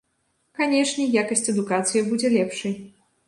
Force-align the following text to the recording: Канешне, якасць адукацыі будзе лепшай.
Канешне, 0.59 1.05
якасць 1.23 1.45
адукацыі 1.53 2.03
будзе 2.09 2.33
лепшай. 2.39 2.73